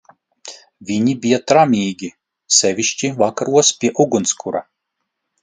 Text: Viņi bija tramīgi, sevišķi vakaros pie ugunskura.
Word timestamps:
Viņi 0.89 1.11
bija 1.25 1.37
tramīgi, 1.51 2.09
sevišķi 2.61 3.13
vakaros 3.21 3.71
pie 3.83 3.95
ugunskura. 4.07 4.65